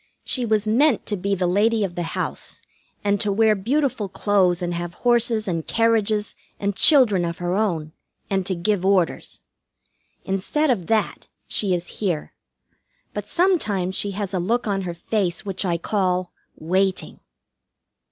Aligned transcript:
She 0.23 0.47
was 0.47 0.65
meant 0.65 1.05
to 1.05 1.15
be 1.15 1.35
the 1.35 1.45
Lady 1.45 1.83
of 1.83 1.93
the 1.93 2.01
House, 2.17 2.59
and 3.03 3.21
to 3.21 3.31
wear 3.31 3.53
beautiful 3.53 4.09
clothes, 4.09 4.59
and 4.63 4.73
have 4.73 4.95
horses 5.05 5.47
and 5.47 5.67
carriages 5.67 6.33
and 6.59 6.75
children 6.75 7.23
of 7.23 7.37
her 7.37 7.53
own, 7.53 7.91
and 8.27 8.43
to 8.47 8.55
give 8.55 8.83
orders. 8.83 9.41
Instead 10.25 10.71
of 10.71 10.87
that, 10.87 11.27
she 11.45 11.75
is 11.75 11.85
here; 11.99 12.33
but 13.13 13.27
sometimes 13.27 13.93
she 13.95 14.09
has 14.17 14.33
a 14.33 14.39
look 14.39 14.65
on 14.65 14.81
her 14.81 14.95
face 14.95 15.45
which 15.45 15.63
I 15.65 15.77
call 15.77 16.31
"Waiting." 16.55 17.19